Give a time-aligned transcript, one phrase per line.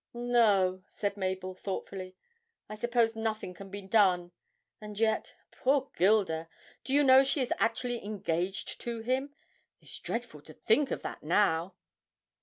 [0.15, 2.15] 'No,' said Mabel, thoughtfully,
[2.69, 4.31] 'I suppose nothing can be done
[4.81, 6.49] and yet, poor Gilda!
[6.83, 9.35] Do you know she is actually engaged to him?
[9.79, 11.75] It's dreadful to think of that now.